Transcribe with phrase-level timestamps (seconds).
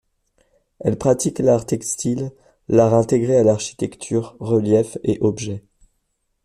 [0.79, 2.31] Elle pratique l'art textile,
[2.69, 5.63] l'art intégré à l'architecture, reliefs et objets.